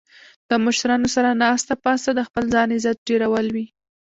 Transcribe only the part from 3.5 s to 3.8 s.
وي